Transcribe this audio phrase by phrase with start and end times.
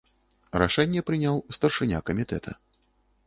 [0.61, 2.51] Рашэнне прыняў старшыня камітэта.